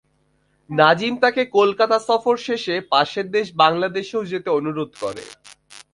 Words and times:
নাজিম 0.69 1.13
তাঁকে 1.23 1.43
কলকাতা 1.57 1.97
সফর 2.07 2.35
শেষে 2.47 2.75
পাশের 2.91 3.27
দেশ 3.35 3.47
বাংলাদেশেও 3.61 4.23
যেতে 4.31 4.49
অনুরোধ 4.59 4.91
করে। 5.03 5.23